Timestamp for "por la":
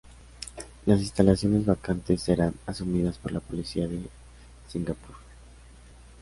3.19-3.39